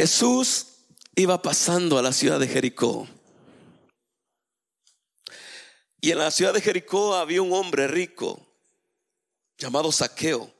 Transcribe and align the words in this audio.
Jesús 0.00 0.66
iba 1.14 1.42
pasando 1.42 1.98
a 1.98 2.02
la 2.02 2.14
ciudad 2.14 2.40
de 2.40 2.48
Jericó. 2.48 3.06
Y 6.00 6.10
en 6.10 6.16
la 6.16 6.30
ciudad 6.30 6.54
de 6.54 6.62
Jericó 6.62 7.14
había 7.14 7.42
un 7.42 7.52
hombre 7.52 7.86
rico 7.86 8.40
llamado 9.58 9.92
Saqueo. 9.92 10.50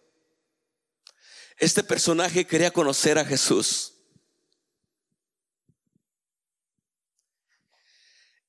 Este 1.56 1.82
personaje 1.82 2.46
quería 2.46 2.71
conocer 2.71 3.18
a 3.18 3.24
Jesús. 3.24 3.95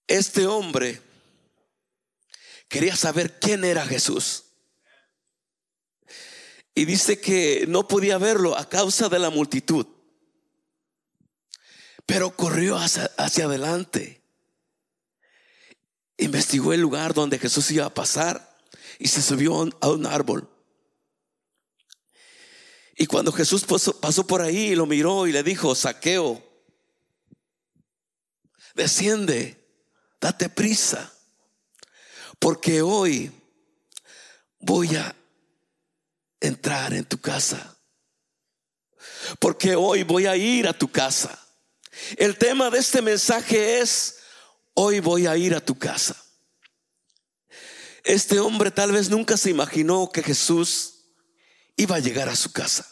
Este 0.07 0.45
hombre 0.45 1.01
quería 2.67 2.97
saber 2.97 3.39
quién 3.39 3.63
era 3.63 3.85
Jesús. 3.85 4.43
Y 6.75 6.83
dice 6.83 7.21
que 7.21 7.63
no 7.69 7.87
podía 7.87 8.17
verlo 8.17 8.57
a 8.57 8.67
causa 8.67 9.07
de 9.07 9.19
la 9.19 9.29
multitud. 9.29 10.00
Pero 12.11 12.35
corrió 12.35 12.75
hacia, 12.75 13.09
adelante. 13.45 14.21
Investigó 16.17 16.73
el 16.73 16.81
lugar 16.81 17.13
donde 17.13 17.39
Jesús 17.39 17.71
iba 17.71 17.85
a 17.85 17.93
pasar 17.93 18.59
y 18.99 19.07
se 19.07 19.21
subió 19.21 19.65
a 19.79 19.89
un 19.89 20.05
árbol. 20.05 20.49
Y 22.97 23.05
cuando 23.05 23.31
Jesús 23.31 23.63
pasó, 23.63 24.27
por 24.27 24.41
ahí, 24.41 24.75
lo 24.75 24.85
miró 24.87 25.25
y 25.25 25.31
le 25.31 25.41
dijo, 25.41 25.73
saqueo, 25.73 26.43
desciende, 28.75 29.65
date 30.19 30.49
prisa, 30.49 31.13
porque 32.39 32.81
hoy 32.81 33.31
voy 34.59 34.97
a 34.97 35.15
entrar 36.41 36.93
en 36.93 37.05
tu 37.05 37.21
casa. 37.21 37.77
Porque 39.39 39.77
hoy 39.77 40.03
voy 40.03 40.25
a 40.25 40.35
ir 40.35 40.67
a 40.67 40.77
tu 40.77 40.91
casa. 40.91 41.41
El 42.17 42.37
tema 42.37 42.69
de 42.69 42.79
este 42.79 43.01
mensaje 43.01 43.79
es, 43.79 44.19
hoy 44.73 44.99
voy 44.99 45.27
a 45.27 45.35
ir 45.37 45.55
a 45.55 45.65
tu 45.65 45.77
casa. 45.77 46.15
Este 48.03 48.39
hombre 48.39 48.71
tal 48.71 48.91
vez 48.91 49.09
nunca 49.09 49.37
se 49.37 49.49
imaginó 49.49 50.11
que 50.11 50.23
Jesús 50.23 51.05
iba 51.75 51.97
a 51.97 51.99
llegar 51.99 52.29
a 52.29 52.35
su 52.35 52.51
casa. 52.51 52.87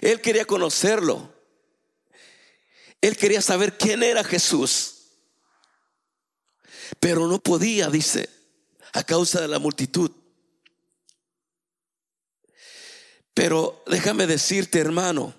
Él 0.00 0.20
quería 0.20 0.44
conocerlo. 0.44 1.34
Él 3.00 3.16
quería 3.16 3.42
saber 3.42 3.76
quién 3.76 4.02
era 4.02 4.24
Jesús. 4.24 4.92
Pero 7.00 7.26
no 7.26 7.38
podía, 7.42 7.88
dice, 7.88 8.28
a 8.92 9.04
causa 9.04 9.40
de 9.40 9.48
la 9.48 9.58
multitud. 9.58 10.10
Pero 13.34 13.82
déjame 13.86 14.26
decirte, 14.26 14.78
hermano, 14.78 15.34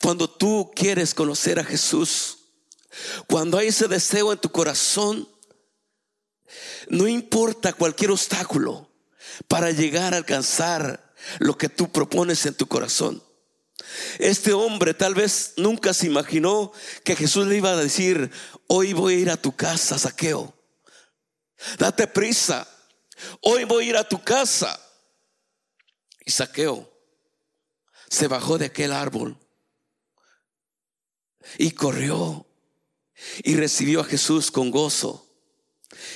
cuando 0.00 0.28
tú 0.28 0.70
quieres 0.74 1.14
conocer 1.14 1.58
a 1.58 1.64
Jesús, 1.64 2.38
cuando 3.26 3.58
hay 3.58 3.68
ese 3.68 3.88
deseo 3.88 4.32
en 4.32 4.38
tu 4.38 4.50
corazón, 4.50 5.28
no 6.88 7.06
importa 7.06 7.72
cualquier 7.72 8.10
obstáculo 8.10 8.90
para 9.46 9.70
llegar 9.70 10.14
a 10.14 10.18
alcanzar 10.18 11.14
lo 11.38 11.56
que 11.58 11.68
tú 11.68 11.90
propones 11.90 12.46
en 12.46 12.54
tu 12.54 12.66
corazón. 12.66 13.22
Este 14.18 14.52
hombre 14.52 14.94
tal 14.94 15.14
vez 15.14 15.54
nunca 15.56 15.94
se 15.94 16.06
imaginó 16.06 16.72
que 17.04 17.16
Jesús 17.16 17.46
le 17.46 17.56
iba 17.56 17.70
a 17.70 17.76
decir, 17.76 18.30
hoy 18.66 18.92
voy 18.92 19.14
a 19.14 19.18
ir 19.18 19.30
a 19.30 19.36
tu 19.36 19.54
casa, 19.54 19.98
saqueo. 19.98 20.54
Date 21.78 22.06
prisa, 22.06 22.68
hoy 23.40 23.64
voy 23.64 23.86
a 23.86 23.88
ir 23.88 23.96
a 23.96 24.08
tu 24.08 24.22
casa. 24.22 24.78
Y 26.24 26.30
saqueo 26.30 26.90
se 28.08 28.26
bajó 28.26 28.58
de 28.58 28.66
aquel 28.66 28.92
árbol 28.92 29.38
y 31.56 31.70
corrió 31.70 32.46
y 33.42 33.56
recibió 33.56 34.00
a 34.00 34.04
Jesús 34.04 34.50
con 34.50 34.70
gozo. 34.70 35.24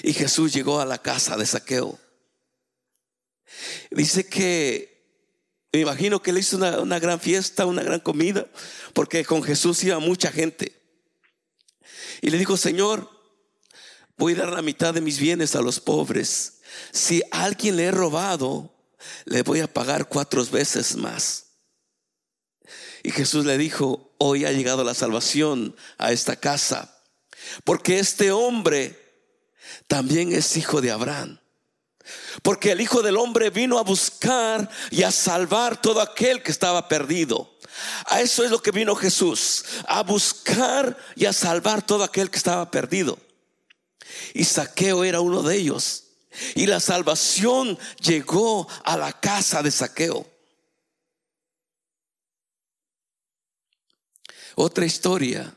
Y 0.02 0.12
Jesús 0.12 0.52
llegó 0.52 0.80
a 0.80 0.86
la 0.86 0.98
casa 0.98 1.36
de 1.36 1.47
saqueo. 1.47 1.98
Dice 3.90 4.27
que 4.27 4.92
me 5.73 5.80
imagino 5.80 6.23
que 6.23 6.33
le 6.33 6.40
hizo 6.40 6.56
una, 6.56 6.98
gran 6.98 7.18
fiesta, 7.18 7.64
una 7.64 7.83
gran 7.83 8.01
comida, 8.01 8.46
porque 8.92 9.24
con 9.24 9.42
Jesús 9.42 9.83
iba 9.84 9.98
mucha 9.98 10.30
gente. 10.30 10.79
Y 12.20 12.30
le 12.30 12.39
dijo, 12.39 12.56
Señor, 12.56 13.11
voy 14.18 14.35
a 14.35 14.36
dar 14.36 14.52
la 14.52 14.62
mitad 14.62 14.92
de 14.92 15.01
mis 15.01 15.18
bienes 15.18 15.56
a 15.56 15.62
los 15.62 15.80
pobres. 15.80 16.61
Si 16.92 17.23
a 17.30 17.45
alguien 17.45 17.77
le 17.77 17.86
he 17.86 17.90
robado, 17.90 18.74
le 19.24 19.42
voy 19.42 19.61
a 19.61 19.73
pagar 19.73 20.08
cuatro 20.08 20.45
veces 20.46 20.95
más. 20.96 21.52
Y 23.02 23.11
Jesús 23.11 23.45
le 23.45 23.58
dijo, 23.58 24.14
hoy 24.18 24.45
ha 24.45 24.52
llegado 24.52 24.85
la 24.85 24.95
salvación 24.95 25.74
a 25.98 26.13
esta 26.13 26.36
casa, 26.36 27.02
porque 27.64 27.98
este 27.98 28.30
hombre 28.30 28.98
también 29.89 30.33
es 30.33 30.57
hijo 30.57 30.80
de 30.80 30.92
Abraham. 30.92 31.41
Porque 32.42 32.73
el 32.73 32.80
Hijo 32.80 33.02
del 33.02 33.17
Hombre 33.17 33.51
vino 33.51 33.79
a 33.79 33.83
buscar 33.83 34.68
y 34.91 35.02
a 35.02 35.12
salvar 35.12 35.80
todo 35.80 36.01
aquel 36.01 36.42
que 36.42 36.51
estaba 36.51 36.89
perdido. 36.89 37.57
A 38.07 38.20
eso 38.20 38.45
es 38.45 38.51
lo 38.51 38.61
que 38.61 38.70
vino 38.70 38.95
Jesús, 38.95 39.64
a 39.86 40.02
buscar 40.02 40.96
y 41.14 41.27
a 41.27 41.33
salvar 41.33 41.85
todo 41.85 42.05
aquel 42.05 42.30
que 42.30 42.39
estaba 42.39 42.70
perdido. 42.70 43.18
Y 44.35 44.45
Saqueo 44.45 45.05
era 45.05 45.20
uno 45.20 45.42
de 45.42 45.57
ellos. 45.57 46.05
Y 46.55 46.67
la 46.67 46.80
salvación 46.80 47.79
llegó 48.01 48.67
a 48.85 48.96
la 48.96 49.12
casa 49.12 49.62
de 49.62 49.70
Saqueo. 49.70 50.27
Otra 54.55 54.85
historia. 54.85 55.57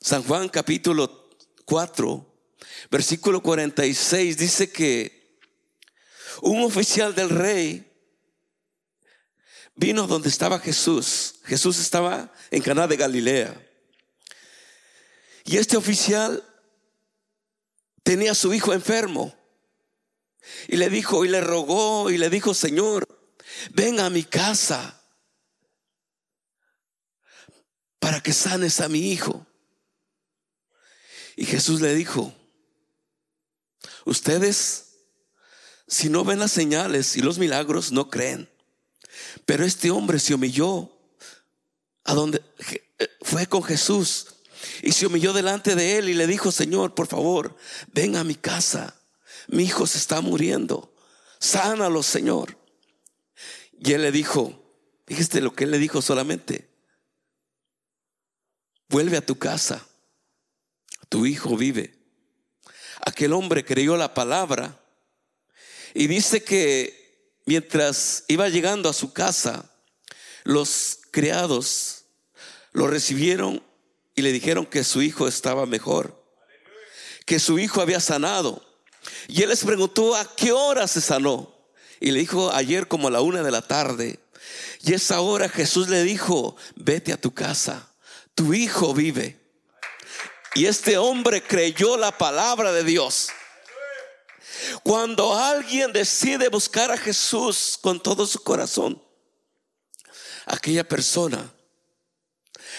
San 0.00 0.22
Juan 0.22 0.48
capítulo 0.48 1.30
4, 1.64 2.26
versículo 2.90 3.42
46 3.42 4.36
dice 4.36 4.70
que 4.70 5.38
un 6.42 6.62
oficial 6.62 7.14
del 7.14 7.30
rey 7.30 7.86
vino 9.74 10.06
donde 10.06 10.28
estaba 10.28 10.58
Jesús. 10.58 11.36
Jesús 11.44 11.78
estaba 11.78 12.32
en 12.50 12.62
Caná 12.62 12.86
de 12.86 12.96
Galilea. 12.96 13.66
Y 15.44 15.56
este 15.56 15.76
oficial 15.76 16.44
tenía 18.02 18.32
a 18.32 18.34
su 18.36 18.52
hijo 18.52 18.72
enfermo. 18.74 19.34
Y 20.68 20.76
le 20.76 20.90
dijo, 20.90 21.24
y 21.24 21.28
le 21.28 21.40
rogó, 21.40 22.10
y 22.10 22.18
le 22.18 22.28
dijo, 22.28 22.54
Señor, 22.54 23.06
ven 23.72 24.00
a 24.00 24.10
mi 24.10 24.24
casa 24.24 24.99
para 28.10 28.24
que 28.24 28.32
sanes 28.32 28.80
a 28.80 28.88
mi 28.88 29.12
hijo. 29.12 29.46
Y 31.36 31.46
Jesús 31.46 31.80
le 31.80 31.94
dijo, 31.94 32.34
ustedes 34.04 34.86
si 35.86 36.08
no 36.08 36.24
ven 36.24 36.40
las 36.40 36.50
señales 36.50 37.16
y 37.16 37.20
los 37.20 37.38
milagros, 37.38 37.92
no 37.92 38.10
creen. 38.10 38.50
Pero 39.46 39.64
este 39.64 39.92
hombre 39.92 40.18
se 40.18 40.34
humilló 40.34 40.90
a 42.02 42.14
donde 42.14 42.42
eh, 42.98 43.08
fue 43.20 43.46
con 43.46 43.62
Jesús 43.62 44.26
y 44.82 44.90
se 44.90 45.06
humilló 45.06 45.32
delante 45.32 45.76
de 45.76 45.98
él 45.98 46.08
y 46.08 46.14
le 46.14 46.26
dijo, 46.26 46.50
Señor, 46.50 46.96
por 46.96 47.06
favor, 47.06 47.54
ven 47.92 48.16
a 48.16 48.24
mi 48.24 48.34
casa. 48.34 49.00
Mi 49.46 49.62
hijo 49.62 49.86
se 49.86 49.98
está 49.98 50.20
muriendo. 50.20 50.92
Sánalo, 51.38 52.02
Señor. 52.02 52.58
Y 53.78 53.92
él 53.92 54.02
le 54.02 54.10
dijo, 54.10 54.60
fíjate 55.06 55.40
lo 55.40 55.54
que 55.54 55.62
él 55.62 55.70
le 55.70 55.78
dijo 55.78 56.02
solamente. 56.02 56.69
Vuelve 58.90 59.16
a 59.16 59.24
tu 59.24 59.38
casa. 59.38 59.86
Tu 61.08 61.24
hijo 61.24 61.56
vive. 61.56 61.96
Aquel 63.06 63.32
hombre 63.32 63.64
creyó 63.64 63.96
la 63.96 64.14
palabra 64.14 64.80
y 65.94 66.08
dice 66.08 66.42
que 66.42 67.40
mientras 67.46 68.24
iba 68.26 68.48
llegando 68.48 68.88
a 68.88 68.92
su 68.92 69.12
casa, 69.12 69.70
los 70.42 70.98
criados 71.12 72.04
lo 72.72 72.88
recibieron 72.88 73.62
y 74.16 74.22
le 74.22 74.32
dijeron 74.32 74.66
que 74.66 74.82
su 74.82 75.02
hijo 75.02 75.28
estaba 75.28 75.66
mejor, 75.66 76.24
que 77.26 77.38
su 77.38 77.60
hijo 77.60 77.80
había 77.80 78.00
sanado. 78.00 78.60
Y 79.28 79.42
él 79.42 79.50
les 79.50 79.64
preguntó 79.64 80.16
a 80.16 80.34
qué 80.34 80.50
hora 80.50 80.88
se 80.88 81.00
sanó. 81.00 81.54
Y 82.00 82.10
le 82.10 82.18
dijo 82.18 82.52
ayer 82.52 82.88
como 82.88 83.06
a 83.06 83.10
la 83.12 83.20
una 83.20 83.42
de 83.44 83.50
la 83.52 83.62
tarde. 83.62 84.18
Y 84.82 84.94
esa 84.94 85.20
hora 85.20 85.48
Jesús 85.48 85.88
le 85.88 86.02
dijo, 86.02 86.56
vete 86.74 87.12
a 87.12 87.20
tu 87.20 87.32
casa, 87.32 87.89
tu 88.34 88.54
hijo 88.54 88.94
vive. 88.94 89.40
Y 90.54 90.66
este 90.66 90.98
hombre 90.98 91.42
creyó 91.42 91.96
la 91.96 92.16
palabra 92.16 92.72
de 92.72 92.84
Dios. 92.84 93.30
Cuando 94.82 95.34
alguien 95.36 95.92
decide 95.92 96.48
buscar 96.48 96.90
a 96.90 96.96
Jesús 96.96 97.78
con 97.80 98.02
todo 98.02 98.26
su 98.26 98.42
corazón, 98.42 99.02
aquella 100.46 100.86
persona 100.86 101.52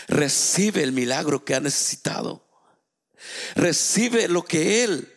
recibe 0.07 0.83
el 0.83 0.92
milagro 0.92 1.44
que 1.45 1.56
ha 1.56 1.59
necesitado. 1.59 2.48
Recibe 3.56 4.27
lo 4.27 4.44
que 4.44 4.83
él 4.83 5.12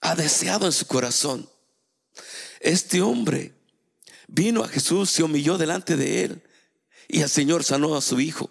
ha 0.00 0.14
deseado 0.14 0.66
en 0.66 0.72
su 0.72 0.86
corazón. 0.86 1.48
Este 2.60 3.02
hombre 3.02 3.54
vino 4.26 4.64
a 4.64 4.68
Jesús, 4.68 5.10
se 5.10 5.22
humilló 5.22 5.58
delante 5.58 5.96
de 5.96 6.24
él 6.24 6.42
Y 7.08 7.20
el 7.20 7.28
Señor 7.28 7.64
sanó 7.64 7.96
a 7.96 8.00
su 8.00 8.20
hijo. 8.20 8.50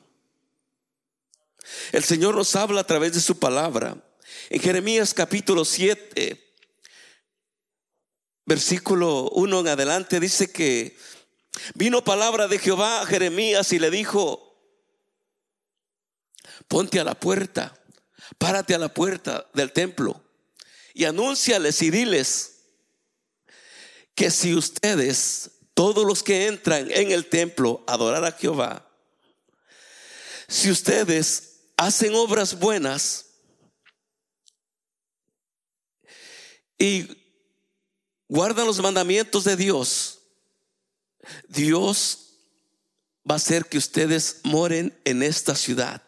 El 1.92 2.04
Señor 2.04 2.36
nos 2.36 2.56
habla 2.56 2.82
a 2.82 2.88
través 2.88 3.14
de 3.14 3.22
su 3.22 3.40
palabra. 3.40 3.98
En 4.50 4.62
Jeremías 4.62 5.14
capítulo 5.14 5.64
7, 5.66 6.56
versículo 8.46 9.30
1 9.30 9.60
en 9.62 9.68
adelante, 9.68 10.20
dice 10.20 10.52
que 10.52 10.98
vino 11.76 12.04
palabra 12.04 12.48
de 12.48 12.60
Jehová 12.60 13.02
a 13.02 13.06
Jeremías 13.06 13.72
y 13.74 13.80
le 13.80 13.90
dijo, 13.90 14.60
ponte 16.68 17.00
a 17.00 17.04
la 17.04 17.16
puerta, 17.16 17.80
párate 18.38 18.76
a 18.76 18.80
la 18.80 18.94
puerta 18.94 19.48
del 19.54 19.72
templo 19.72 20.22
y 20.94 21.06
anúnciales 21.06 21.82
y 21.82 21.92
diles 21.92 22.50
que 24.16 24.30
si 24.30 24.54
ustedes, 24.54 25.52
todos 25.74 26.06
los 26.06 26.22
que 26.22 26.48
entran 26.48 26.92
en 26.92 27.12
el 27.12 27.28
templo 27.28 27.84
adorar 27.88 28.26
a 28.26 28.32
Jehová, 28.34 28.88
si 30.48 30.70
ustedes 30.70 31.53
hacen 31.78 32.14
obras 32.16 32.60
buenas 32.60 33.26
y 36.78 37.08
guardan 38.28 38.66
los 38.68 38.82
mandamientos 38.82 39.44
de 39.44 39.56
Dios, 39.56 40.20
Dios 41.48 42.24
va 43.30 43.36
a 43.36 43.38
hacer 43.38 43.66
que 43.66 43.78
ustedes 43.78 44.42
moren 44.44 44.98
en 45.06 45.24
esta 45.24 45.56
ciudad. 45.56 46.02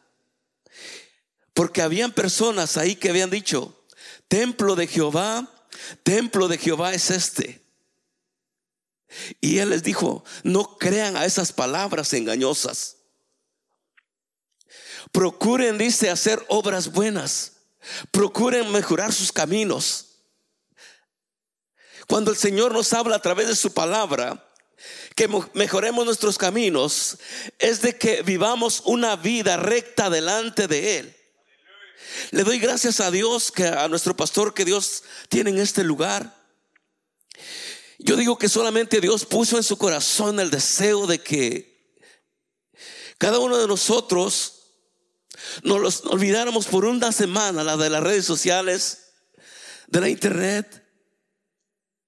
Porque 1.54 1.82
habían 1.82 2.12
personas 2.12 2.76
ahí 2.76 2.96
que 2.96 3.10
habían 3.10 3.30
dicho, 3.30 3.86
templo 4.28 4.76
de 4.76 4.88
Jehová, 4.88 5.50
templo 6.04 6.48
de 6.48 6.58
Jehová 6.58 6.94
es 6.94 7.12
este. 7.12 7.64
Y 9.40 9.60
él 9.60 9.70
les 9.70 9.84
dijo, 9.84 10.26
no 10.44 10.78
crean 10.78 11.16
a 11.16 11.26
esas 11.26 11.54
palabras 11.54 12.12
engañosas. 12.14 12.98
Procuren, 15.16 15.78
dice, 15.78 16.10
hacer 16.10 16.46
obras 16.50 16.92
buenas. 16.92 17.54
Procuren 18.12 18.70
mejorar 18.74 19.14
sus 19.14 19.32
caminos. 19.32 20.08
Cuando 22.06 22.32
el 22.32 22.38
Señor 22.38 22.74
nos 22.74 22.92
habla 22.92 23.16
a 23.16 23.22
través 23.22 23.48
de 23.48 23.56
su 23.56 23.74
palabra, 23.74 24.46
que 25.16 25.30
mejoremos 25.54 26.06
nuestros 26.06 26.38
caminos, 26.38 27.18
es 27.60 27.82
de 27.82 27.98
que 27.98 28.24
vivamos 28.24 28.82
una 28.84 29.16
vida 29.16 29.56
recta 29.56 30.10
delante 30.10 30.68
de 30.68 30.98
Él. 31.00 31.16
Le 32.32 32.44
doy 32.44 32.60
gracias 32.60 33.00
a 33.00 33.10
Dios, 33.10 33.54
que 33.54 33.68
a 33.68 33.88
nuestro 33.88 34.18
pastor 34.18 34.54
que 34.54 34.66
Dios 34.66 35.04
tiene 35.30 35.50
en 35.50 35.60
este 35.60 35.86
lugar. 35.86 36.36
Yo 38.00 38.18
digo 38.18 38.38
que 38.38 38.50
solamente 38.50 39.00
Dios 39.00 39.26
puso 39.26 39.56
en 39.56 39.64
su 39.64 39.78
corazón 39.78 40.42
el 40.42 40.52
deseo 40.52 41.08
de 41.08 41.20
que 41.22 41.96
cada 43.18 43.40
uno 43.40 43.58
de 43.58 43.68
nosotros 43.70 44.55
nos 45.64 45.82
los 45.82 46.06
olvidáramos 46.06 46.68
por 46.68 46.86
una 46.86 47.12
semana, 47.12 47.64
la 47.64 47.78
de 47.78 47.90
las 47.90 48.04
redes 48.04 48.26
sociales, 48.26 49.00
de 49.88 50.02
la 50.02 50.10
internet 50.10 50.84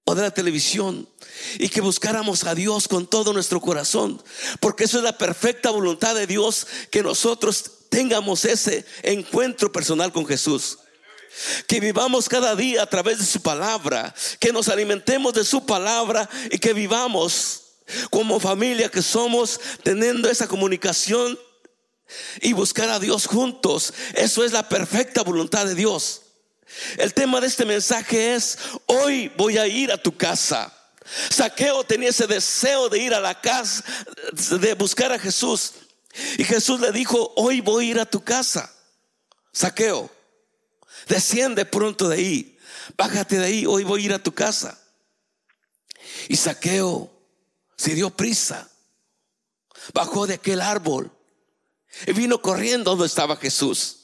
o 0.04 0.14
de 0.14 0.22
la 0.22 0.30
televisión, 0.30 1.08
y 1.58 1.68
que 1.68 1.80
buscáramos 1.80 2.44
a 2.44 2.54
Dios 2.54 2.88
con 2.88 3.06
todo 3.06 3.32
nuestro 3.32 3.60
corazón, 3.60 4.22
porque 4.60 4.84
eso 4.84 4.98
es 4.98 5.04
la 5.04 5.18
perfecta 5.18 5.70
voluntad 5.70 6.14
de 6.14 6.26
Dios, 6.26 6.66
que 6.90 7.02
nosotros 7.02 7.72
tengamos 7.90 8.44
ese 8.44 8.84
encuentro 9.02 9.70
personal 9.72 10.12
con 10.12 10.26
Jesús. 10.26 10.78
Que 11.66 11.78
vivamos 11.78 12.28
cada 12.28 12.56
día 12.56 12.82
a 12.82 12.86
través 12.86 13.18
de 13.18 13.24
su 13.24 13.42
palabra, 13.42 14.14
que 14.40 14.52
nos 14.52 14.68
alimentemos 14.68 15.34
de 15.34 15.44
su 15.44 15.64
palabra 15.66 16.28
y 16.50 16.58
que 16.58 16.72
vivamos 16.72 17.62
como 18.10 18.40
familia 18.40 18.90
que 18.90 19.02
somos 19.02 19.60
teniendo 19.82 20.28
esa 20.28 20.48
comunicación 20.48 21.38
y 22.40 22.52
buscar 22.52 22.88
a 22.90 22.98
Dios 22.98 23.26
juntos. 23.26 23.92
Eso 24.14 24.44
es 24.44 24.52
la 24.52 24.68
perfecta 24.68 25.22
voluntad 25.22 25.66
de 25.66 25.74
Dios. 25.74 26.22
El 26.96 27.14
tema 27.14 27.40
de 27.40 27.46
este 27.46 27.64
mensaje 27.64 28.34
es, 28.34 28.58
hoy 28.86 29.32
voy 29.36 29.58
a 29.58 29.66
ir 29.66 29.90
a 29.92 30.02
tu 30.02 30.16
casa. 30.16 30.72
Saqueo 31.30 31.84
tenía 31.84 32.10
ese 32.10 32.26
deseo 32.26 32.88
de 32.88 32.98
ir 32.98 33.14
a 33.14 33.20
la 33.20 33.40
casa, 33.40 33.82
de 34.60 34.74
buscar 34.74 35.12
a 35.12 35.18
Jesús. 35.18 35.72
Y 36.36 36.44
Jesús 36.44 36.80
le 36.80 36.92
dijo, 36.92 37.32
hoy 37.36 37.60
voy 37.60 37.86
a 37.86 37.90
ir 37.90 38.00
a 38.00 38.06
tu 38.06 38.22
casa. 38.22 38.72
Saqueo, 39.52 40.10
desciende 41.08 41.64
pronto 41.64 42.08
de 42.08 42.16
ahí, 42.16 42.58
bájate 42.96 43.38
de 43.38 43.46
ahí, 43.46 43.66
hoy 43.66 43.84
voy 43.84 44.02
a 44.02 44.04
ir 44.04 44.12
a 44.12 44.22
tu 44.22 44.32
casa. 44.32 44.78
Y 46.28 46.36
Saqueo 46.36 47.10
se 47.76 47.94
dio 47.94 48.10
prisa, 48.10 48.68
bajó 49.94 50.26
de 50.26 50.34
aquel 50.34 50.60
árbol 50.60 51.17
y 52.06 52.12
vino 52.12 52.40
corriendo 52.40 52.90
donde 52.90 53.06
estaba 53.06 53.36
Jesús. 53.36 53.98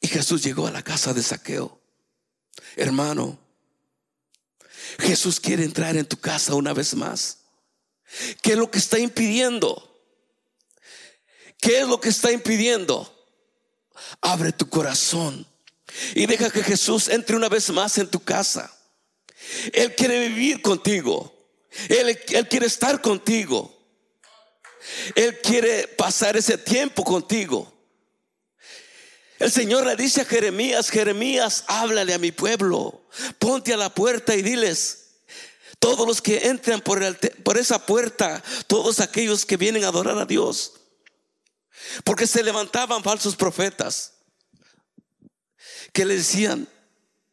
Y 0.00 0.08
Jesús 0.08 0.42
llegó 0.42 0.66
a 0.66 0.70
la 0.70 0.82
casa 0.82 1.12
de 1.12 1.22
Saqueo. 1.22 1.80
Hermano, 2.76 3.38
Jesús 4.98 5.40
quiere 5.40 5.64
entrar 5.64 5.96
en 5.96 6.06
tu 6.06 6.16
casa 6.16 6.54
una 6.54 6.72
vez 6.72 6.94
más. 6.94 7.38
¿Qué 8.42 8.52
es 8.52 8.58
lo 8.58 8.70
que 8.70 8.78
está 8.78 8.98
impidiendo? 8.98 9.86
¿Qué 11.60 11.80
es 11.80 11.88
lo 11.88 12.00
que 12.00 12.08
está 12.08 12.32
impidiendo? 12.32 13.16
Abre 14.22 14.52
tu 14.52 14.68
corazón 14.68 15.46
y 16.14 16.26
deja 16.26 16.50
que 16.50 16.62
Jesús 16.62 17.08
entre 17.08 17.36
una 17.36 17.48
vez 17.48 17.70
más 17.70 17.98
en 17.98 18.08
tu 18.08 18.20
casa. 18.20 18.74
Él 19.72 19.94
quiere 19.94 20.28
vivir 20.28 20.62
contigo. 20.62 21.36
Él, 21.88 22.18
él 22.28 22.48
quiere 22.48 22.66
estar 22.66 23.00
contigo. 23.00 23.79
Él 25.14 25.38
quiere 25.40 25.88
pasar 25.88 26.36
ese 26.36 26.58
tiempo 26.58 27.04
contigo. 27.04 27.72
El 29.38 29.50
Señor 29.50 29.86
le 29.86 29.96
dice 29.96 30.20
a 30.20 30.24
Jeremías, 30.26 30.90
Jeremías, 30.90 31.64
háblale 31.66 32.12
a 32.12 32.18
mi 32.18 32.30
pueblo, 32.30 33.06
ponte 33.38 33.72
a 33.72 33.78
la 33.78 33.94
puerta 33.94 34.34
y 34.34 34.42
diles, 34.42 35.00
todos 35.78 36.06
los 36.06 36.20
que 36.20 36.48
entran 36.48 36.82
por, 36.82 37.02
esa 37.56 37.86
puerta, 37.86 38.42
todos 38.66 39.00
aquellos 39.00 39.46
que 39.46 39.56
vienen 39.56 39.84
a 39.84 39.88
adorar 39.88 40.18
a 40.18 40.26
Dios. 40.26 40.74
Porque 42.04 42.26
se 42.26 42.42
levantaban 42.42 43.02
falsos 43.02 43.34
profetas 43.34 44.12
que 45.94 46.04
le 46.04 46.16
decían, 46.16 46.68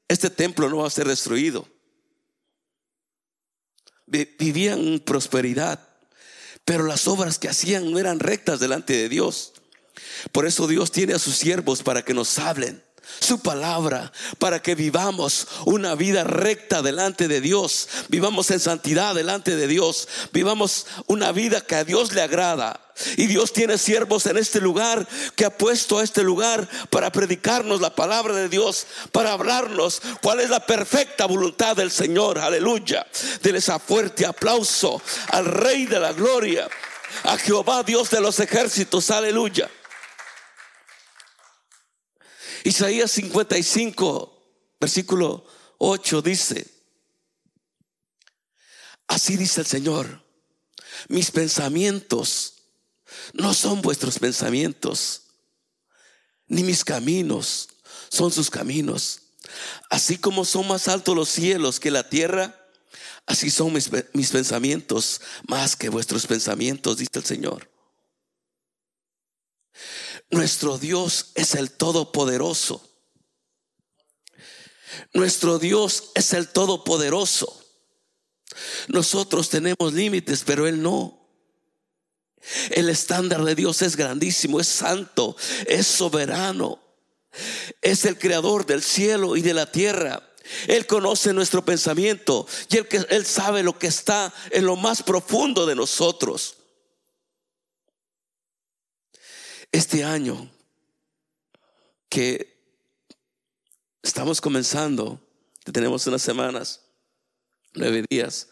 este 0.07 0.29
templo 0.29 0.69
no 0.69 0.77
va 0.77 0.87
a 0.87 0.91
ser 0.91 1.07
destruido. 1.09 1.67
Vivían 4.05 4.79
en 4.79 4.99
prosperidad, 5.01 5.86
pero 6.67 6.83
las 6.83 7.07
obras 7.07 7.39
que 7.39 7.47
hacían 7.47 7.89
no 7.89 7.97
eran 7.97 8.19
rectas 8.19 8.59
delante 8.59 8.91
de 8.91 9.07
Dios. 9.07 9.53
Por 10.33 10.45
eso 10.45 10.67
Dios 10.67 10.91
tiene 10.91 11.13
a 11.13 11.19
sus 11.19 11.37
siervos 11.37 11.81
para 11.81 12.01
que 12.01 12.13
nos 12.13 12.37
hablen 12.39 12.83
su 13.19 13.39
palabra 13.39 14.11
para 14.39 14.61
que 14.61 14.75
vivamos 14.75 15.47
una 15.65 15.95
vida 15.95 16.23
recta 16.23 16.81
delante 16.81 17.27
de 17.27 17.41
Dios, 17.41 17.87
vivamos 18.09 18.51
en 18.51 18.59
santidad 18.59 19.15
delante 19.15 19.55
de 19.55 19.67
Dios, 19.67 20.07
vivamos 20.31 20.87
una 21.07 21.31
vida 21.31 21.61
que 21.61 21.75
a 21.75 21.83
Dios 21.83 22.13
le 22.13 22.21
agrada. 22.21 22.81
Y 23.15 23.27
Dios 23.27 23.53
tiene 23.53 23.77
siervos 23.77 24.25
en 24.25 24.37
este 24.37 24.59
lugar 24.59 25.07
que 25.35 25.45
ha 25.45 25.55
puesto 25.55 25.99
a 25.99 26.03
este 26.03 26.23
lugar 26.23 26.67
para 26.89 27.11
predicarnos 27.11 27.79
la 27.79 27.93
palabra 27.93 28.33
de 28.33 28.49
Dios, 28.49 28.87
para 29.11 29.33
hablarnos 29.33 30.01
cuál 30.21 30.39
es 30.39 30.49
la 30.49 30.65
perfecta 30.65 31.27
voluntad 31.27 31.75
del 31.75 31.91
Señor. 31.91 32.39
Aleluya. 32.39 33.05
Denle 33.43 33.59
esa 33.59 33.77
fuerte 33.77 34.25
aplauso 34.25 34.99
al 35.29 35.45
Rey 35.45 35.85
de 35.85 35.99
la 35.99 36.13
Gloria, 36.13 36.67
a 37.23 37.37
Jehová 37.37 37.83
Dios 37.83 38.09
de 38.09 38.19
los 38.19 38.39
ejércitos. 38.39 39.11
Aleluya. 39.11 39.69
Isaías 42.67 43.11
55, 43.11 44.75
versículo 44.77 45.45
8 45.77 46.21
dice, 46.21 46.69
así 49.07 49.37
dice 49.37 49.61
el 49.61 49.67
Señor, 49.67 50.21
mis 51.07 51.31
pensamientos 51.31 52.55
no 53.31 53.53
son 53.53 53.81
vuestros 53.81 54.19
pensamientos, 54.19 55.27
ni 56.47 56.61
mis 56.63 56.83
caminos 56.83 57.69
son 58.09 58.33
sus 58.33 58.49
caminos. 58.49 59.21
Así 59.89 60.17
como 60.17 60.43
son 60.43 60.67
más 60.67 60.89
altos 60.89 61.15
los 61.15 61.29
cielos 61.29 61.79
que 61.79 61.89
la 61.89 62.09
tierra, 62.09 62.67
así 63.25 63.49
son 63.49 63.71
mis, 63.71 63.89
mis 64.11 64.31
pensamientos 64.31 65.21
más 65.47 65.77
que 65.77 65.87
vuestros 65.87 66.27
pensamientos, 66.27 66.97
dice 66.97 67.11
el 67.19 67.23
Señor. 67.23 67.76
Nuestro 70.29 70.77
Dios 70.77 71.31
es 71.35 71.55
el 71.55 71.71
Todopoderoso. 71.71 72.83
Nuestro 75.13 75.59
Dios 75.59 76.11
es 76.15 76.33
el 76.33 76.49
Todopoderoso. 76.49 77.63
Nosotros 78.87 79.49
tenemos 79.49 79.93
límites, 79.93 80.43
pero 80.45 80.67
Él 80.67 80.81
no. 80.81 81.17
El 82.71 82.89
estándar 82.89 83.43
de 83.43 83.55
Dios 83.55 83.81
es 83.81 83.95
grandísimo, 83.95 84.59
es 84.59 84.67
santo, 84.67 85.35
es 85.65 85.87
soberano. 85.87 86.79
Es 87.81 88.05
el 88.05 88.17
creador 88.17 88.65
del 88.65 88.81
cielo 88.81 89.35
y 89.35 89.41
de 89.41 89.53
la 89.53 89.71
tierra. 89.71 90.23
Él 90.67 90.87
conoce 90.87 91.33
nuestro 91.33 91.63
pensamiento 91.63 92.47
y 92.69 92.77
él, 92.77 93.25
sabe 93.25 93.63
lo 93.63 93.77
que 93.77 93.87
está 93.87 94.33
en 94.51 94.65
lo 94.65 94.75
más 94.75 95.03
profundo 95.03 95.65
de 95.65 95.75
nosotros. 95.75 96.56
Este 99.71 100.03
año 100.03 100.49
que 102.09 102.57
estamos 104.01 104.39
comenzando, 104.39 105.19
tenemos 105.71 106.07
unas 106.07 106.21
semanas, 106.21 106.81
nueve 107.73 108.05
días, 108.09 108.47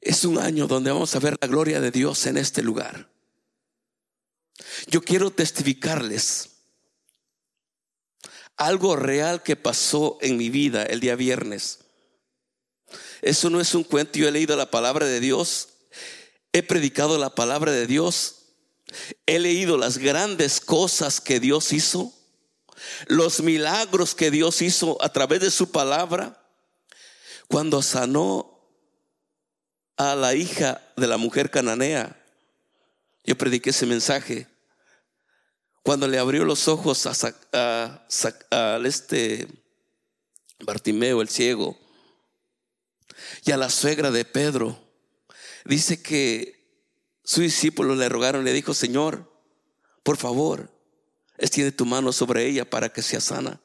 es 0.00 0.24
un 0.24 0.38
año 0.38 0.66
donde 0.66 0.90
vamos 0.90 1.14
a 1.14 1.20
ver 1.20 1.36
la 1.40 1.46
gloria 1.46 1.80
de 1.80 1.92
Dios 1.92 2.26
en 2.26 2.36
este 2.36 2.62
lugar. 2.62 3.08
Yo 4.88 5.00
quiero 5.00 5.30
testificarles 5.30 6.50
algo 8.56 8.96
real 8.96 9.42
que 9.42 9.56
pasó 9.56 10.18
en 10.20 10.36
mi 10.36 10.50
vida 10.50 10.82
el 10.82 11.00
día 11.00 11.14
viernes. 11.14 11.78
Eso 13.22 13.48
no 13.50 13.60
es 13.60 13.74
un 13.74 13.84
cuento, 13.84 14.18
yo 14.18 14.28
he 14.28 14.32
leído 14.32 14.56
la 14.56 14.70
palabra 14.70 15.06
de 15.06 15.20
Dios, 15.20 15.68
he 16.52 16.64
predicado 16.64 17.18
la 17.18 17.34
palabra 17.34 17.70
de 17.70 17.86
Dios, 17.86 18.41
he 19.26 19.38
leído 19.38 19.76
las 19.76 19.98
grandes 19.98 20.60
cosas 20.60 21.20
que 21.20 21.40
Dios 21.40 21.72
hizo, 21.72 22.12
los 23.06 23.40
milagros 23.40 24.14
que 24.14 24.30
Dios 24.30 24.62
hizo 24.62 25.02
a 25.02 25.12
través 25.12 25.40
de 25.40 25.50
su 25.50 25.70
palabra, 25.70 26.42
cuando 27.48 27.82
sanó 27.82 28.52
a 29.96 30.14
la 30.14 30.34
hija 30.34 30.80
de 30.96 31.06
la 31.06 31.16
mujer 31.16 31.50
cananea. 31.50 32.18
Yo 33.24 33.36
prediqué 33.36 33.70
ese 33.70 33.86
mensaje. 33.86 34.48
Cuando 35.82 36.08
le 36.08 36.18
abrió 36.18 36.44
los 36.44 36.68
ojos 36.68 37.06
a, 37.06 38.06
este 38.84 39.48
Bartimeo, 40.60 41.20
el 41.22 41.28
ciego, 41.28 41.78
y 43.44 43.52
a 43.52 43.56
la 43.56 43.68
suegra 43.68 44.10
de 44.10 44.24
Pedro, 44.24 44.78
dice 45.64 46.02
que 46.02 46.61
su 47.24 47.40
discípulo 47.40 47.94
le 47.94 48.08
rogaron, 48.08 48.44
le 48.44 48.52
dijo, 48.52 48.74
Señor, 48.74 49.32
por 50.02 50.16
favor, 50.16 50.70
extiende 51.38 51.72
tu 51.72 51.86
mano 51.86 52.12
sobre 52.12 52.46
ella 52.46 52.68
para 52.68 52.88
que 52.88 53.02
sea 53.02 53.20
sana. 53.20 53.60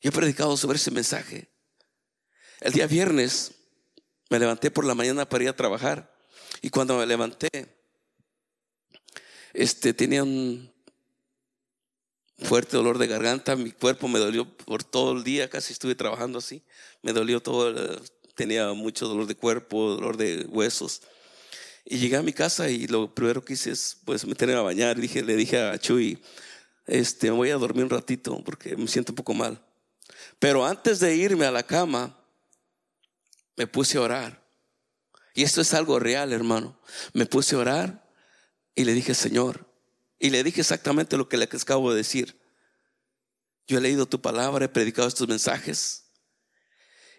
Yo 0.00 0.10
he 0.10 0.12
predicado 0.12 0.56
sobre 0.56 0.76
ese 0.76 0.90
mensaje. 0.90 1.48
El 2.60 2.72
día 2.72 2.86
viernes 2.86 3.52
me 4.30 4.38
levanté 4.38 4.70
por 4.70 4.84
la 4.84 4.94
mañana 4.94 5.28
para 5.28 5.44
ir 5.44 5.50
a 5.50 5.56
trabajar 5.56 6.14
y 6.60 6.70
cuando 6.70 6.98
me 6.98 7.06
levanté, 7.06 7.48
este 9.52 9.94
tenía 9.94 10.22
un 10.22 10.72
fuerte 12.38 12.76
dolor 12.76 12.98
de 12.98 13.06
garganta, 13.06 13.56
mi 13.56 13.72
cuerpo 13.72 14.06
me 14.08 14.18
dolió 14.18 14.44
por 14.56 14.84
todo 14.84 15.12
el 15.12 15.24
día, 15.24 15.48
casi 15.50 15.72
estuve 15.72 15.94
trabajando 15.94 16.38
así, 16.38 16.62
me 17.02 17.12
dolió 17.12 17.40
todo, 17.40 18.00
tenía 18.34 18.72
mucho 18.72 19.08
dolor 19.08 19.26
de 19.26 19.34
cuerpo, 19.34 19.90
dolor 19.90 20.16
de 20.16 20.46
huesos. 20.48 21.02
Y 21.90 21.96
llegué 21.96 22.16
a 22.16 22.22
mi 22.22 22.34
casa 22.34 22.68
y 22.68 22.86
lo 22.86 23.14
primero 23.14 23.42
que 23.42 23.54
hice 23.54 23.70
es 23.70 23.96
pues 24.04 24.26
meterme 24.26 24.54
a 24.54 24.60
bañar. 24.60 25.00
Dije, 25.00 25.22
le 25.22 25.36
dije 25.36 25.58
a 25.58 25.78
Chuy, 25.78 26.22
este, 26.86 27.30
me 27.30 27.36
voy 27.38 27.48
a 27.48 27.56
dormir 27.56 27.84
un 27.84 27.90
ratito 27.90 28.44
porque 28.44 28.76
me 28.76 28.86
siento 28.88 29.12
un 29.12 29.16
poco 29.16 29.32
mal. 29.32 29.64
Pero 30.38 30.66
antes 30.66 31.00
de 31.00 31.16
irme 31.16 31.46
a 31.46 31.50
la 31.50 31.62
cama, 31.62 32.22
me 33.56 33.66
puse 33.66 33.96
a 33.96 34.02
orar. 34.02 34.46
Y 35.34 35.44
esto 35.44 35.62
es 35.62 35.72
algo 35.72 35.98
real, 35.98 36.34
hermano. 36.34 36.78
Me 37.14 37.24
puse 37.24 37.56
a 37.56 37.60
orar 37.60 38.06
y 38.74 38.84
le 38.84 38.92
dije, 38.92 39.14
Señor, 39.14 39.66
y 40.18 40.28
le 40.28 40.44
dije 40.44 40.60
exactamente 40.60 41.16
lo 41.16 41.26
que 41.26 41.38
le 41.38 41.44
acabo 41.44 41.90
de 41.90 41.96
decir. 41.96 42.38
Yo 43.66 43.78
he 43.78 43.80
leído 43.80 44.04
tu 44.04 44.20
palabra, 44.20 44.66
he 44.66 44.68
predicado 44.68 45.08
estos 45.08 45.26
mensajes. 45.26 46.04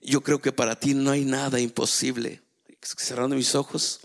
Yo 0.04 0.22
creo 0.22 0.40
que 0.40 0.52
para 0.52 0.80
ti 0.80 0.94
no 0.94 1.10
hay 1.10 1.26
nada 1.26 1.60
imposible. 1.60 2.44
Cerrando 2.82 3.36
mis 3.36 3.56
ojos. 3.56 4.02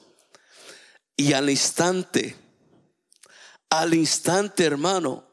Y 1.17 1.33
al 1.33 1.51
instante, 1.51 2.37
al 3.71 3.95
instante, 3.95 4.65
hermano, 4.65 5.25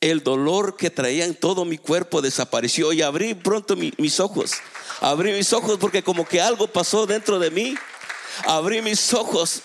el 0.00 0.22
dolor 0.22 0.76
que 0.76 0.90
traía 0.90 1.24
en 1.24 1.34
todo 1.34 1.64
mi 1.64 1.78
cuerpo 1.78 2.20
desapareció 2.20 2.92
y 2.92 3.02
abrí 3.02 3.34
pronto 3.34 3.76
mis 3.76 4.20
ojos. 4.20 4.52
Abrí 5.00 5.32
mis 5.32 5.52
ojos 5.52 5.78
porque 5.78 6.02
como 6.02 6.26
que 6.26 6.40
algo 6.40 6.66
pasó 6.68 7.06
dentro 7.06 7.38
de 7.38 7.50
mí. 7.50 7.74
Abrí 8.46 8.82
mis 8.82 9.14
ojos 9.14 9.62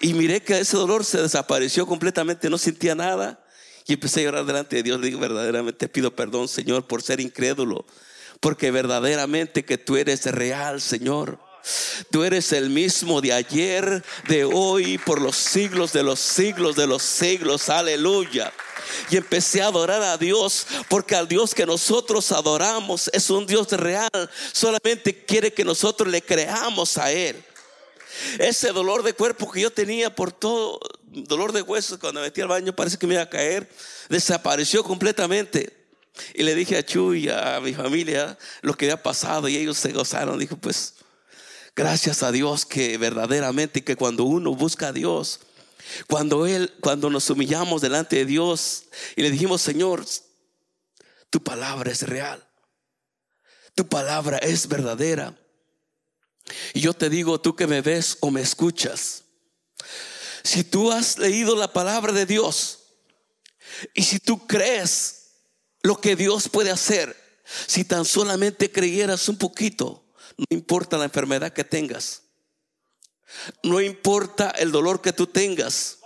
y 0.00 0.12
miré 0.14 0.42
que 0.42 0.58
ese 0.58 0.76
dolor 0.76 1.04
se 1.04 1.22
desapareció 1.22 1.86
completamente, 1.86 2.50
no 2.50 2.58
sentía 2.58 2.94
nada. 2.94 3.42
Y 3.86 3.94
empecé 3.94 4.20
a 4.20 4.24
llorar 4.24 4.44
delante 4.44 4.76
de 4.76 4.82
Dios. 4.82 5.00
Le 5.00 5.06
digo, 5.06 5.20
verdaderamente 5.20 5.88
pido 5.88 6.14
perdón, 6.14 6.48
Señor, 6.48 6.86
por 6.86 7.02
ser 7.02 7.20
incrédulo. 7.20 7.86
Porque 8.40 8.70
verdaderamente 8.70 9.64
que 9.64 9.78
tú 9.78 9.96
eres 9.96 10.26
real, 10.26 10.80
Señor. 10.80 11.38
Tú 12.10 12.24
eres 12.24 12.52
el 12.52 12.70
mismo 12.70 13.20
de 13.20 13.32
ayer, 13.32 14.04
de 14.28 14.44
hoy, 14.44 14.98
por 14.98 15.20
los 15.20 15.36
siglos 15.36 15.92
de 15.92 16.02
los 16.02 16.20
siglos 16.20 16.76
de 16.76 16.86
los 16.86 17.02
siglos. 17.02 17.68
Aleluya. 17.68 18.52
Y 19.10 19.16
empecé 19.16 19.62
a 19.62 19.66
adorar 19.66 20.02
a 20.02 20.16
Dios 20.16 20.66
porque 20.88 21.16
al 21.16 21.28
Dios 21.28 21.54
que 21.54 21.66
nosotros 21.66 22.30
adoramos 22.32 23.10
es 23.12 23.30
un 23.30 23.46
Dios 23.46 23.70
real. 23.72 24.30
Solamente 24.52 25.24
quiere 25.24 25.52
que 25.52 25.64
nosotros 25.64 26.08
le 26.08 26.22
creamos 26.22 26.98
a 26.98 27.10
Él. 27.12 27.42
Ese 28.38 28.72
dolor 28.72 29.02
de 29.02 29.12
cuerpo 29.12 29.50
que 29.50 29.60
yo 29.60 29.70
tenía 29.70 30.14
por 30.14 30.32
todo, 30.32 30.80
dolor 31.04 31.52
de 31.52 31.62
huesos 31.62 31.98
cuando 31.98 32.20
me 32.20 32.28
metí 32.28 32.40
al 32.40 32.48
baño, 32.48 32.74
parece 32.74 32.96
que 32.96 33.06
me 33.06 33.14
iba 33.14 33.22
a 33.22 33.28
caer, 33.28 33.68
desapareció 34.08 34.82
completamente. 34.84 35.76
Y 36.34 36.44
le 36.44 36.54
dije 36.54 36.78
a 36.78 36.84
Chuy 36.84 37.28
a 37.28 37.60
mi 37.60 37.74
familia 37.74 38.38
lo 38.62 38.74
que 38.74 38.86
había 38.86 39.02
pasado 39.02 39.48
y 39.48 39.56
ellos 39.56 39.76
se 39.76 39.92
gozaron. 39.92 40.38
Dijo, 40.38 40.56
pues, 40.56 40.94
gracias 41.76 42.22
a 42.22 42.32
Dios 42.32 42.64
que 42.64 42.96
verdaderamente 42.96 43.84
que 43.84 43.96
cuando 43.96 44.24
uno 44.24 44.54
busca 44.54 44.88
a 44.88 44.92
Dios, 44.92 45.40
cuando 46.08 46.46
Él, 46.46 46.74
cuando 46.80 47.10
nos 47.10 47.28
humillamos 47.30 47.82
delante 47.82 48.16
de 48.16 48.24
Dios 48.24 48.84
y 49.14 49.22
le 49.22 49.30
dijimos, 49.30 49.62
Señor, 49.62 50.04
tu 51.30 51.44
palabra 51.44 51.92
es 51.92 52.02
real. 52.02 52.42
Tu 53.74 53.86
palabra 53.86 54.38
es 54.38 54.66
verdadera. 54.66 55.38
Y 56.72 56.80
yo 56.80 56.94
te 56.94 57.10
digo, 57.10 57.40
tú 57.40 57.54
que 57.54 57.66
me 57.66 57.82
ves 57.82 58.16
o 58.20 58.30
me 58.30 58.40
escuchas, 58.40 59.24
si 60.42 60.64
tú 60.64 60.92
has 60.92 61.18
leído 61.18 61.56
la 61.56 61.72
palabra 61.72 62.12
de 62.12 62.24
Dios 62.24 62.84
y 63.94 64.04
si 64.04 64.18
tú 64.18 64.46
crees 64.46 65.32
lo 65.82 66.00
que 66.00 66.16
Dios 66.16 66.48
puede 66.48 66.70
hacer, 66.70 67.14
si 67.66 67.84
tan 67.84 68.04
solamente 68.04 68.72
creyeras 68.72 69.28
un 69.28 69.36
poquito, 69.36 70.05
no 70.36 70.46
importa 70.50 70.98
la 70.98 71.04
enfermedad 71.04 71.52
que 71.52 71.64
tengas, 71.64 72.22
no 73.62 73.80
importa 73.80 74.50
el 74.50 74.70
dolor 74.70 75.00
que 75.00 75.12
tú 75.12 75.26
tengas. 75.26 75.98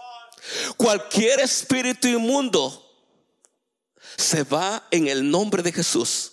Cualquier 0.76 1.40
espíritu 1.40 2.08
inmundo 2.08 2.86
se 4.16 4.42
va 4.42 4.86
en 4.90 5.08
el 5.08 5.30
nombre 5.30 5.62
de 5.62 5.72
Jesús. 5.72 6.32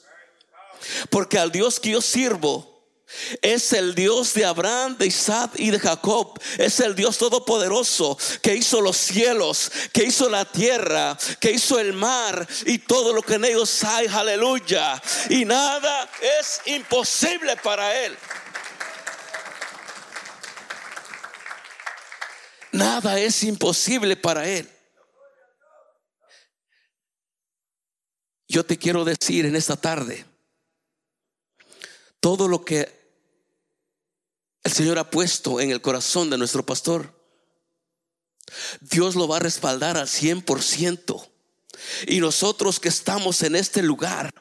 Porque 1.09 1.39
al 1.39 1.51
Dios 1.51 1.79
que 1.79 1.91
yo 1.91 2.01
sirvo 2.01 2.76
es 3.41 3.71
el 3.73 3.95
Dios 3.95 4.33
de 4.33 4.45
Abraham, 4.45 4.97
de 4.97 5.07
Isaac 5.07 5.51
y 5.55 5.71
de 5.71 5.79
Jacob. 5.79 6.39
Es 6.57 6.79
el 6.79 6.95
Dios 6.95 7.17
todopoderoso 7.17 8.17
que 8.41 8.55
hizo 8.55 8.81
los 8.81 8.97
cielos, 8.97 9.71
que 9.93 10.03
hizo 10.03 10.29
la 10.29 10.45
tierra, 10.45 11.17
que 11.39 11.51
hizo 11.51 11.79
el 11.79 11.93
mar 11.93 12.47
y 12.65 12.79
todo 12.79 13.13
lo 13.13 13.21
que 13.21 13.35
en 13.35 13.45
ellos 13.45 13.83
hay. 13.83 14.07
Aleluya. 14.07 15.01
Y 15.29 15.45
nada 15.45 16.09
es 16.39 16.61
imposible 16.65 17.55
para 17.57 18.05
Él. 18.05 18.17
Nada 22.73 23.19
es 23.19 23.43
imposible 23.43 24.17
para 24.17 24.47
Él. 24.47 24.69
Yo 28.49 28.65
te 28.65 28.77
quiero 28.77 29.03
decir 29.03 29.45
en 29.45 29.55
esta 29.55 29.75
tarde, 29.75 30.25
todo 32.19 32.47
lo 32.47 32.63
que 32.63 32.96
el 34.67 34.73
Señor 34.73 34.99
ha 34.99 35.09
puesto 35.09 35.59
en 35.59 35.71
el 35.71 35.81
corazón 35.81 36.29
de 36.29 36.37
nuestro 36.37 36.65
pastor, 36.65 37.13
Dios 38.81 39.15
lo 39.15 39.27
va 39.27 39.37
a 39.37 39.39
respaldar 39.39 39.97
al 39.97 40.07
100%. 40.07 41.27
Y 42.07 42.19
nosotros 42.19 42.79
que 42.79 42.89
estamos 42.89 43.43
en 43.43 43.55
este 43.55 43.81
lugar, 43.81 44.33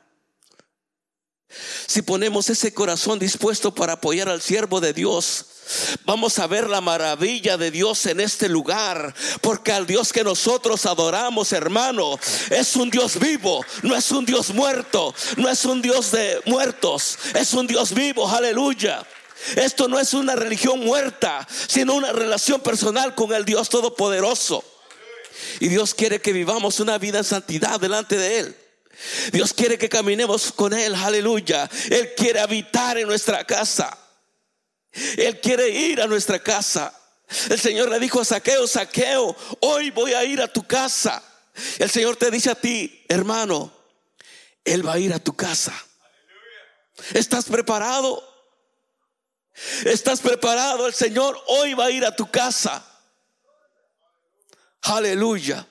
si 1.86 2.02
ponemos 2.02 2.50
ese 2.50 2.74
corazón 2.74 3.18
dispuesto 3.18 3.74
para 3.74 3.94
apoyar 3.94 4.28
al 4.28 4.42
siervo 4.42 4.80
de 4.80 4.92
Dios, 4.92 5.46
Vamos 6.04 6.38
a 6.38 6.46
ver 6.46 6.70
la 6.70 6.80
maravilla 6.80 7.56
de 7.56 7.72
Dios 7.72 8.06
en 8.06 8.20
este 8.20 8.48
lugar, 8.48 9.12
porque 9.40 9.72
al 9.72 9.84
Dios 9.84 10.12
que 10.12 10.22
nosotros 10.22 10.86
adoramos, 10.86 11.52
hermano, 11.52 12.18
es 12.50 12.76
un 12.76 12.88
Dios 12.88 13.18
vivo, 13.18 13.64
no 13.82 13.96
es 13.96 14.12
un 14.12 14.24
Dios 14.24 14.54
muerto, 14.54 15.12
no 15.36 15.48
es 15.48 15.64
un 15.64 15.82
Dios 15.82 16.12
de 16.12 16.40
muertos, 16.46 17.18
es 17.34 17.52
un 17.52 17.66
Dios 17.66 17.92
vivo, 17.92 18.28
aleluya. 18.28 19.04
Esto 19.56 19.88
no 19.88 19.98
es 19.98 20.14
una 20.14 20.34
religión 20.34 20.80
muerta, 20.80 21.46
sino 21.68 21.94
una 21.94 22.12
relación 22.12 22.60
personal 22.60 23.14
con 23.14 23.32
el 23.32 23.44
Dios 23.44 23.68
Todopoderoso. 23.68 24.64
Y 25.60 25.68
Dios 25.68 25.94
quiere 25.94 26.20
que 26.20 26.32
vivamos 26.32 26.80
una 26.80 26.98
vida 26.98 27.18
en 27.18 27.24
santidad 27.24 27.78
delante 27.78 28.16
de 28.16 28.38
Él. 28.40 28.56
Dios 29.32 29.52
quiere 29.52 29.78
que 29.78 29.88
caminemos 29.88 30.52
con 30.52 30.72
Él, 30.72 30.94
aleluya. 30.94 31.68
Él 31.90 32.14
quiere 32.16 32.40
habitar 32.40 32.96
en 32.98 33.06
nuestra 33.06 33.44
casa. 33.44 33.96
Él 35.16 35.40
quiere 35.40 35.68
ir 35.68 36.00
a 36.00 36.06
nuestra 36.06 36.42
casa. 36.42 36.98
El 37.50 37.60
Señor 37.60 37.90
le 37.90 37.98
dijo 37.98 38.20
a 38.20 38.24
Saqueo, 38.24 38.66
Saqueo, 38.66 39.36
hoy 39.60 39.90
voy 39.90 40.14
a 40.14 40.24
ir 40.24 40.40
a 40.40 40.48
tu 40.48 40.66
casa. 40.66 41.22
El 41.78 41.90
Señor 41.90 42.16
te 42.16 42.30
dice 42.30 42.50
a 42.50 42.54
ti, 42.54 43.04
hermano, 43.08 43.72
Él 44.64 44.86
va 44.86 44.94
a 44.94 44.98
ir 44.98 45.12
a 45.12 45.18
tu 45.18 45.34
casa. 45.34 45.74
¿Estás 47.12 47.46
preparado? 47.46 48.35
¿Estás 49.84 50.20
preparado? 50.20 50.86
El 50.86 50.94
Señor 50.94 51.40
hoy 51.46 51.74
va 51.74 51.86
a 51.86 51.90
ir 51.90 52.04
a 52.04 52.14
tu 52.14 52.30
casa. 52.30 52.84
Aleluya. 54.82 55.66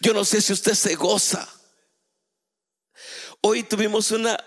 Yo 0.00 0.12
no 0.12 0.24
sé 0.24 0.40
si 0.42 0.52
usted 0.52 0.74
se 0.74 0.94
goza. 0.94 1.48
Hoy 3.40 3.62
tuvimos 3.62 4.10
una 4.10 4.38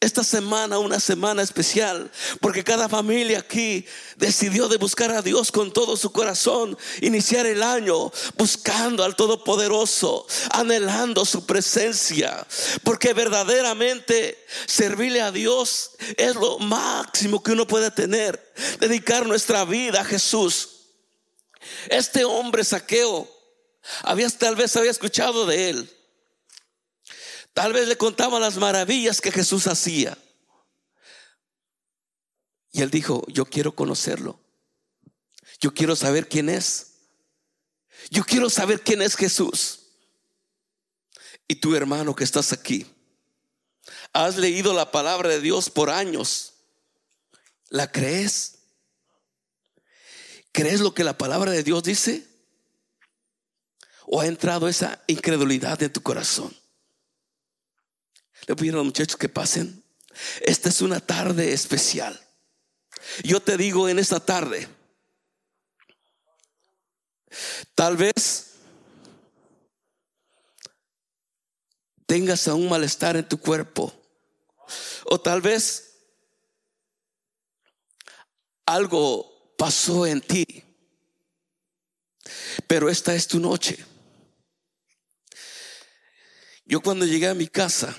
esta 0.00 0.22
semana, 0.22 0.78
una 0.78 1.00
semana 1.00 1.42
especial, 1.42 2.08
porque 2.40 2.62
cada 2.62 2.88
familia 2.88 3.40
aquí 3.40 3.84
decidió 4.16 4.68
de 4.68 4.76
buscar 4.76 5.10
a 5.10 5.22
Dios 5.22 5.50
con 5.50 5.72
todo 5.72 5.96
su 5.96 6.12
corazón, 6.12 6.78
iniciar 7.00 7.46
el 7.46 7.64
año 7.64 8.12
buscando 8.36 9.02
al 9.02 9.16
Todopoderoso, 9.16 10.24
anhelando 10.52 11.24
su 11.24 11.46
presencia, 11.46 12.46
porque 12.84 13.12
verdaderamente 13.12 14.38
servirle 14.66 15.20
a 15.20 15.32
Dios 15.32 15.90
es 16.16 16.36
lo 16.36 16.60
máximo 16.60 17.42
que 17.42 17.52
uno 17.52 17.66
puede 17.66 17.90
tener, 17.90 18.54
dedicar 18.78 19.26
nuestra 19.26 19.64
vida 19.64 20.02
a 20.02 20.04
Jesús. 20.04 20.68
Este 21.88 22.24
hombre 22.24 22.62
saqueo, 22.62 23.28
habías 24.02 24.38
tal 24.38 24.54
vez 24.54 24.76
había 24.76 24.92
escuchado 24.92 25.44
de 25.44 25.70
él. 25.70 25.97
Tal 27.58 27.72
vez 27.72 27.88
le 27.88 27.98
contaba 27.98 28.38
las 28.38 28.56
maravillas 28.56 29.20
que 29.20 29.32
Jesús 29.32 29.66
hacía. 29.66 30.16
Y 32.70 32.82
él 32.82 32.90
dijo, 32.92 33.24
yo 33.26 33.46
quiero 33.46 33.74
conocerlo. 33.74 34.38
Yo 35.60 35.74
quiero 35.74 35.96
saber 35.96 36.28
quién 36.28 36.50
es. 36.50 36.92
Yo 38.10 38.22
quiero 38.22 38.48
saber 38.48 38.82
quién 38.82 39.02
es 39.02 39.16
Jesús. 39.16 39.88
Y 41.48 41.56
tu 41.56 41.74
hermano 41.74 42.14
que 42.14 42.22
estás 42.22 42.52
aquí, 42.52 42.86
has 44.12 44.36
leído 44.36 44.72
la 44.72 44.92
palabra 44.92 45.28
de 45.28 45.40
Dios 45.40 45.68
por 45.68 45.90
años. 45.90 46.54
¿La 47.70 47.90
crees? 47.90 48.58
¿Crees 50.52 50.78
lo 50.78 50.94
que 50.94 51.02
la 51.02 51.18
palabra 51.18 51.50
de 51.50 51.64
Dios 51.64 51.82
dice? 51.82 52.24
¿O 54.06 54.20
ha 54.20 54.26
entrado 54.26 54.68
esa 54.68 55.02
incredulidad 55.08 55.82
en 55.82 55.92
tu 55.92 56.04
corazón? 56.04 56.56
Le 58.46 58.56
pido 58.56 58.74
a 58.74 58.76
los 58.78 58.86
muchachos 58.86 59.16
que 59.16 59.28
pasen. 59.28 59.82
Esta 60.40 60.68
es 60.68 60.80
una 60.80 61.00
tarde 61.00 61.52
especial. 61.52 62.18
Yo 63.22 63.40
te 63.40 63.56
digo 63.56 63.88
en 63.88 63.98
esta 63.98 64.20
tarde, 64.20 64.68
tal 67.74 67.96
vez 67.96 68.48
tengas 72.06 72.46
un 72.48 72.68
malestar 72.68 73.16
en 73.16 73.28
tu 73.28 73.38
cuerpo. 73.38 73.92
O 75.04 75.20
tal 75.20 75.40
vez 75.40 75.94
algo 78.66 79.54
pasó 79.56 80.06
en 80.06 80.20
ti. 80.20 80.64
Pero 82.66 82.88
esta 82.88 83.14
es 83.14 83.26
tu 83.26 83.38
noche. 83.38 83.84
Yo 86.64 86.80
cuando 86.80 87.06
llegué 87.06 87.28
a 87.28 87.34
mi 87.34 87.48
casa, 87.48 87.96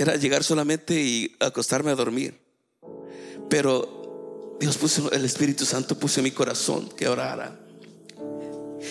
era 0.00 0.16
llegar 0.16 0.42
solamente 0.42 0.98
y 0.98 1.36
acostarme 1.40 1.90
a 1.90 1.94
dormir. 1.94 2.40
Pero 3.50 4.56
Dios 4.58 4.78
puso, 4.78 5.12
el 5.12 5.26
Espíritu 5.26 5.66
Santo 5.66 5.98
puso 5.98 6.20
en 6.20 6.24
mi 6.24 6.30
corazón 6.30 6.88
que 6.96 7.06
orara. 7.06 7.60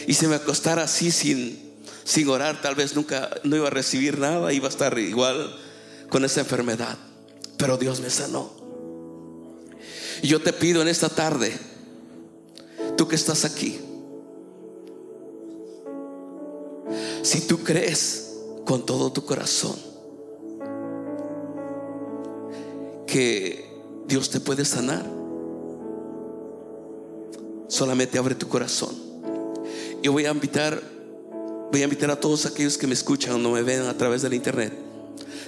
Y 0.06 0.13
si 0.13 0.28
me 0.28 0.36
acostara 0.36 0.84
así 0.84 1.10
sin, 1.10 1.80
sin 2.04 2.30
orar, 2.30 2.62
tal 2.62 2.76
vez 2.76 2.95
nunca 2.95 3.28
no 3.43 3.56
iba 3.56 3.65
a 3.65 3.72
recibir 3.72 4.19
nada, 4.19 4.54
iba 4.54 4.67
a 4.67 4.69
estar 4.69 5.00
igual 5.00 5.52
con 6.10 6.26
esa 6.26 6.41
enfermedad. 6.41 6.95
Pero 7.58 7.78
Dios 7.78 8.02
me 8.02 8.12
sanó. 8.12 8.54
Y 10.22 10.28
yo 10.28 10.39
te 10.43 10.54
pido 10.54 10.84
en 10.84 10.89
esta 10.89 11.10
tarde, 11.10 11.58
tú 12.98 13.08
que 13.08 13.15
estás 13.15 13.45
aquí, 13.45 13.80
si 17.24 17.41
tú 17.41 17.63
crees 17.63 18.36
con 18.63 18.86
todo 18.86 19.12
tu 19.12 19.26
corazón, 19.26 19.88
que 23.10 23.67
Dios 24.08 24.30
te 24.30 24.39
puede 24.39 24.63
sanar. 24.63 25.06
Solamente 27.67 28.17
abre 28.17 28.36
tu 28.36 28.48
corazón. 28.48 28.95
Yo 30.02 30.12
voy 30.12 30.26
a 30.26 30.32
invitar, 30.32 30.82
voy 31.72 31.82
a 31.82 31.86
invitar 31.86 32.12
a 32.12 32.19
todos 32.19 32.45
aquellos 32.45 32.78
que 32.78 32.88
me 32.88 32.93
escuchan 32.93 33.34
o 33.34 33.38
no 33.38 33.52
me 33.52 33.63
ven 33.63 33.82
a 33.82 33.98
través 33.98 34.22
del 34.22 34.34
internet. 34.34 34.74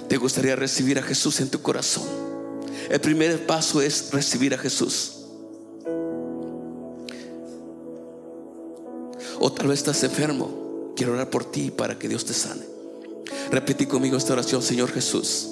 Te 0.08 0.16
gustaría 0.16 0.56
recibir 0.56 0.98
a 0.98 1.02
Jesús 1.02 1.40
en 1.40 1.48
tu 1.48 1.62
corazón. 1.62 2.04
El 2.90 3.00
primer 3.00 3.46
paso 3.46 3.80
es 3.80 4.10
recibir 4.12 4.54
a 4.54 4.58
Jesús. 4.58 5.18
O 9.38 9.52
tal 9.52 9.68
vez 9.68 9.78
estás 9.78 10.02
enfermo. 10.04 10.92
Quiero 10.96 11.12
orar 11.12 11.30
por 11.30 11.44
ti 11.44 11.70
para 11.70 11.98
que 11.98 12.08
Dios 12.08 12.24
te 12.24 12.34
sane. 12.34 12.62
Repetí 13.50 13.86
conmigo 13.86 14.16
esta 14.16 14.34
oración, 14.34 14.62
Señor 14.62 14.90
Jesús 14.90 15.51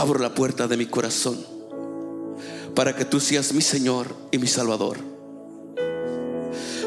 abro 0.00 0.18
la 0.18 0.34
puerta 0.34 0.66
de 0.66 0.78
mi 0.78 0.86
corazón 0.86 1.38
para 2.74 2.96
que 2.96 3.04
tú 3.04 3.20
seas 3.20 3.52
mi 3.52 3.60
Señor 3.60 4.14
y 4.30 4.38
mi 4.38 4.46
Salvador. 4.46 4.96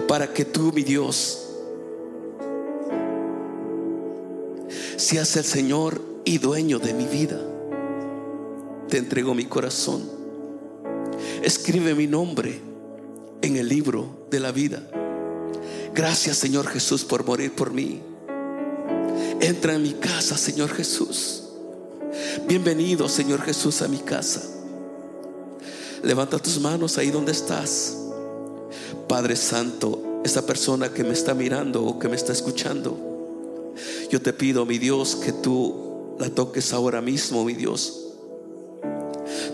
Para 0.08 0.34
que 0.34 0.45
tú, 0.45 0.71
mi 0.73 0.82
Dios, 0.82 1.47
seas 4.97 5.36
el 5.38 5.43
Señor 5.43 6.02
y 6.26 6.39
dueño 6.39 6.80
de 6.80 6.93
mi 6.95 7.06
vida. 7.06 7.39
Te 8.89 8.97
entrego 8.97 9.36
mi 9.36 9.45
corazón. 9.45 10.10
Escribe 11.43 11.93
mi 11.93 12.08
nombre 12.08 12.60
en 13.43 13.58
el 13.58 13.69
libro 13.69 14.26
de 14.32 14.39
la 14.39 14.52
vida. 14.52 14.82
Gracias 15.93 16.38
Señor 16.38 16.65
Jesús 16.65 17.04
por 17.04 17.23
morir 17.23 17.54
por 17.54 17.71
mí. 17.71 18.02
Entra 19.39 19.76
en 19.76 19.84
mi 19.84 19.93
casa, 19.93 20.36
Señor 20.36 20.69
Jesús. 20.69 21.42
Bienvenido, 22.48 23.08
Señor 23.08 23.41
Jesús, 23.41 23.82
a 23.82 23.88
mi 23.88 24.00
casa. 24.00 24.41
Levanta 26.02 26.39
tus 26.39 26.60
manos 26.60 26.98
ahí 26.98 27.12
donde 27.12 27.32
estás. 27.32 27.98
Padre 29.08 29.36
Santo, 29.36 30.22
esa 30.26 30.46
persona 30.46 30.91
que 30.91 31.04
me 31.04 31.13
está 31.13 31.34
mirando 31.34 31.84
o 31.84 32.00
que 32.00 32.10
me 32.10 32.15
está 32.15 32.34
escuchando, 32.34 32.98
yo 34.10 34.22
te 34.22 34.34
pido, 34.34 34.65
mi 34.65 34.78
Dios, 34.80 35.15
que 35.15 35.32
tú 35.32 36.15
la 36.19 36.30
toques 36.30 36.74
ahora 36.74 37.02
mismo, 37.02 37.46
mi 37.46 37.54
Dios. 37.54 38.00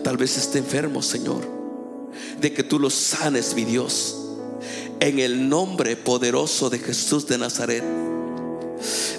Tal 0.02 0.16
vez 0.16 0.36
esté 0.36 0.58
enfermo, 0.58 1.02
Señor, 1.02 1.46
de 2.40 2.52
que 2.52 2.62
tú 2.62 2.78
lo 2.78 2.90
sanes, 2.90 3.54
mi 3.54 3.64
Dios, 3.64 4.16
en 5.00 5.18
el 5.18 5.48
nombre 5.48 5.96
poderoso 5.96 6.70
de 6.70 6.78
Jesús 6.78 7.26
de 7.26 7.38
Nazaret. 7.38 7.84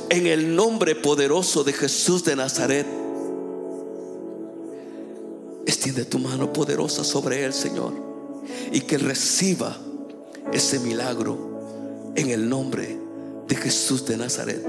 En 0.10 0.28
el 0.28 0.56
nombre 0.56 0.96
poderoso 0.96 1.64
de 1.64 1.72
Jesús 1.72 2.26
de 2.26 2.36
Nazaret 2.36 3.01
Extiende 5.82 6.06
tu 6.06 6.20
mano 6.20 6.54
poderosa 6.54 7.04
sobre 7.04 7.44
él, 7.44 7.54
Señor, 7.54 7.92
y 8.72 8.82
que 8.82 9.00
reciba 9.00 9.76
ese 10.54 10.78
milagro 10.78 12.14
en 12.16 12.30
el 12.30 12.48
nombre 12.48 13.00
de 13.48 13.56
Jesús 13.56 14.06
de 14.06 14.16
Nazaret. 14.16 14.64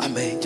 Amén. 0.00 0.40